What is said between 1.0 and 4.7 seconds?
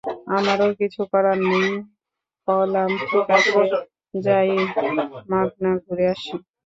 করার নেই, কলাম ঠিক আছে, যাই,